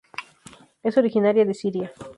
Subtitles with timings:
[0.81, 1.91] Es originaria de Siria.